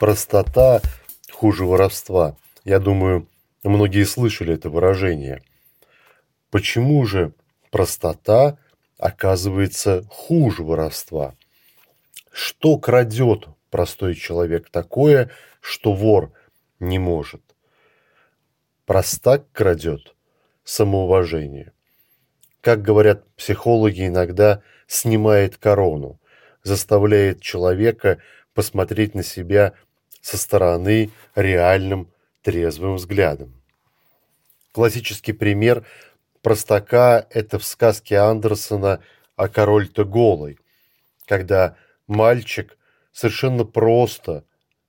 Простота 0.00 0.80
хуже 1.30 1.66
воровства. 1.66 2.34
Я 2.64 2.78
думаю, 2.78 3.28
многие 3.62 4.04
слышали 4.04 4.54
это 4.54 4.70
выражение. 4.70 5.42
Почему 6.50 7.04
же 7.04 7.34
простота 7.70 8.56
оказывается 8.96 10.04
хуже 10.08 10.62
воровства? 10.62 11.34
Что 12.32 12.78
крадет 12.78 13.48
простой 13.68 14.14
человек 14.14 14.70
такое, 14.70 15.30
что 15.60 15.92
вор 15.92 16.32
не 16.78 16.98
может? 16.98 17.42
Простак 18.86 19.52
крадет 19.52 20.14
самоуважение. 20.64 21.74
Как 22.62 22.80
говорят 22.80 23.26
психологи, 23.36 24.06
иногда 24.06 24.62
снимает 24.86 25.58
корону, 25.58 26.18
заставляет 26.62 27.42
человека 27.42 28.16
посмотреть 28.54 29.14
на 29.14 29.22
себя 29.22 29.74
со 30.20 30.36
стороны 30.36 31.10
реальным 31.34 32.10
трезвым 32.42 32.96
взглядом. 32.96 33.54
Классический 34.72 35.32
пример 35.32 35.84
простака– 36.42 37.26
это 37.30 37.58
в 37.58 37.64
сказке 37.64 38.18
Андерсона 38.18 39.02
о 39.36 39.48
король-то 39.48 40.04
голый, 40.04 40.58
когда 41.26 41.76
мальчик 42.06 42.78
совершенно 43.12 43.64
просто, 43.64 44.44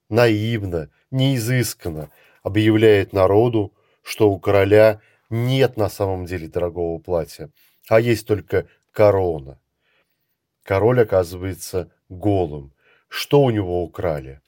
наивно, 0.09 0.89
неизысканно 1.09 2.09
объявляет 2.43 3.13
народу, 3.13 3.73
что 4.03 4.29
у 4.29 4.39
короля 4.39 5.01
нет 5.29 5.77
на 5.77 5.89
самом 5.89 6.25
деле 6.25 6.47
дорогого 6.47 6.99
платья, 6.99 7.49
а 7.87 7.99
есть 7.99 8.27
только 8.27 8.67
корона. 8.91 9.59
Король 10.63 11.01
оказывается 11.01 11.91
голым. 12.09 12.73
Что 13.07 13.41
у 13.41 13.49
него 13.49 13.83
украли? 13.83 14.41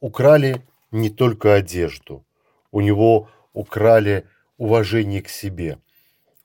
Украли 0.00 0.62
не 0.90 1.10
только 1.10 1.54
одежду. 1.54 2.24
У 2.72 2.80
него 2.80 3.28
украли 3.52 4.26
уважение 4.56 5.22
к 5.22 5.28
себе. 5.28 5.78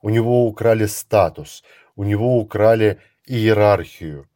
У 0.02 0.10
него 0.10 0.46
украли 0.46 0.86
статус. 0.86 1.64
У 1.96 2.04
него 2.04 2.38
украли 2.38 3.00
иерархию. 3.26 4.28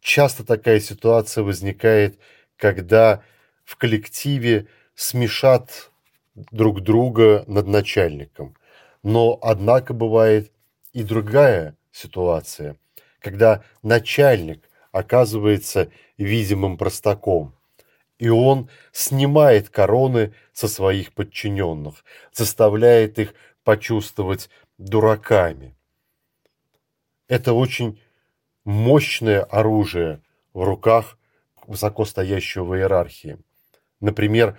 Часто 0.00 0.44
такая 0.44 0.80
ситуация 0.80 1.42
возникает, 1.42 2.18
когда 2.56 3.22
в 3.64 3.76
коллективе 3.76 4.68
смешат 4.94 5.90
друг 6.34 6.80
друга 6.82 7.44
над 7.48 7.66
начальником. 7.66 8.56
Но, 9.02 9.38
однако, 9.42 9.94
бывает 9.94 10.52
и 10.92 11.02
другая 11.02 11.76
ситуация, 11.92 12.76
когда 13.20 13.64
начальник 13.82 14.67
оказывается 14.92 15.90
видимым 16.16 16.76
простаком, 16.76 17.54
и 18.18 18.28
он 18.28 18.68
снимает 18.92 19.68
короны 19.68 20.32
со 20.52 20.68
своих 20.68 21.12
подчиненных, 21.12 22.04
заставляет 22.32 23.18
их 23.18 23.34
почувствовать 23.64 24.50
дураками. 24.78 25.76
Это 27.28 27.52
очень 27.52 28.00
мощное 28.64 29.42
оружие 29.42 30.22
в 30.52 30.62
руках 30.62 31.18
высокостоящего 31.66 32.64
в 32.64 32.76
иерархии. 32.76 33.38
Например, 34.00 34.58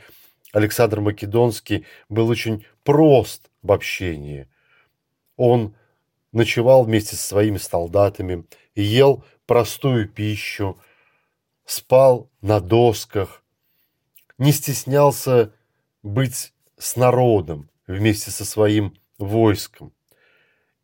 Александр 0.53 0.99
Македонский 0.99 1.85
был 2.07 2.29
очень 2.29 2.65
прост 2.83 3.49
в 3.61 3.71
общении. 3.71 4.47
Он 5.35 5.75
ночевал 6.31 6.83
вместе 6.83 7.15
со 7.15 7.23
своими 7.23 7.57
солдатами, 7.57 8.45
ел 8.75 9.23
простую 9.49 10.07
пищу, 10.07 10.77
спал 11.65 12.29
на 12.39 12.59
досках, 12.59 13.43
не 14.37 14.51
стеснялся 14.51 15.51
быть 16.03 16.53
с 16.77 16.95
народом 16.95 17.67
вместе 17.87 18.29
со 18.29 18.45
своим 18.45 18.93
войском. 19.17 19.91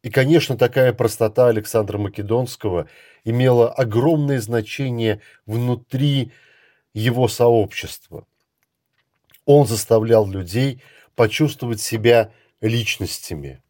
И, 0.02 0.10
конечно, 0.10 0.58
такая 0.58 0.94
простота 0.94 1.48
Александра 1.48 2.00
Македонского 2.00 2.90
имела 3.24 3.72
огромное 3.72 4.42
значение 4.42 5.22
внутри 5.46 6.32
его 6.96 7.28
сообщества. 7.28 8.26
Он 9.46 9.68
заставлял 9.68 10.28
людей 10.28 10.82
почувствовать 11.14 11.82
себя 11.82 12.32
личностями, 12.62 13.62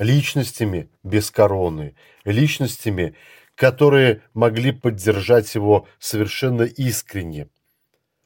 личностями 0.00 0.90
без 1.04 1.30
короны, 1.30 1.94
личностями, 2.24 3.14
которые 3.54 4.22
могли 4.32 4.72
поддержать 4.72 5.54
его 5.54 5.86
совершенно 5.98 6.62
искренне. 6.62 7.48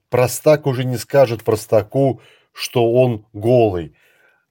Простак 0.08 0.66
уже 0.66 0.84
не 0.84 0.96
скажет 0.96 1.44
простаку, 1.44 2.20
что 2.52 2.92
он 2.92 3.26
голый. 3.32 3.94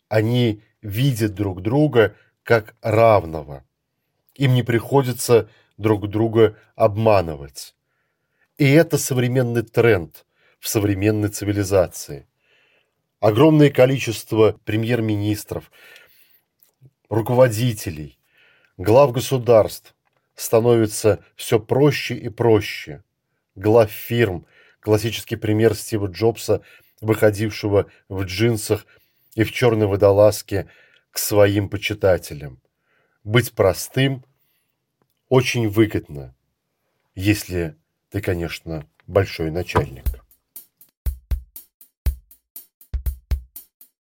Они 0.08 0.62
видят 0.82 1.34
друг 1.34 1.62
друга 1.62 2.16
как 2.44 2.76
равного. 2.82 3.66
Им 4.36 4.54
не 4.54 4.64
приходится 4.64 5.50
друг 5.78 6.10
друга 6.10 6.58
обманывать. 6.76 7.76
И 8.58 8.70
это 8.72 8.98
современный 8.98 9.64
тренд 9.64 10.26
в 10.60 10.68
современной 10.68 11.30
цивилизации. 11.30 12.28
Огромное 13.20 13.72
количество 13.72 14.60
премьер-министров, 14.64 15.72
руководителей, 17.10 18.20
глав 18.78 19.12
государств 19.12 19.97
становится 20.38 21.26
все 21.36 21.60
проще 21.60 22.16
и 22.16 22.30
проще. 22.30 23.04
Глав 23.56 23.92
фирм, 23.92 24.46
классический 24.80 25.36
пример 25.36 25.74
Стива 25.76 26.06
Джобса, 26.08 26.62
выходившего 27.02 27.88
в 28.08 28.24
джинсах 28.24 28.86
и 29.34 29.44
в 29.44 29.52
черной 29.52 29.88
водолазке 29.88 30.70
к 31.12 31.18
своим 31.18 31.70
почитателям. 31.70 32.62
Быть 33.24 33.52
простым 33.52 34.24
очень 35.28 35.68
выгодно, 35.68 36.36
если 37.16 37.76
ты, 38.12 38.22
конечно, 38.22 38.88
большой 39.08 39.50
начальник. 39.50 40.06